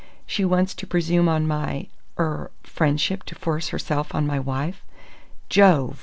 She 0.25 0.43
wants 0.43 0.73
to 0.73 0.87
presume 0.87 1.29
on 1.29 1.45
my 1.45 1.87
er 2.17 2.49
friendship 2.63 3.21
to 3.25 3.35
force 3.35 3.67
herself 3.67 4.15
on 4.15 4.25
my 4.25 4.39
wife.... 4.39 4.83
Jove! 5.47 5.99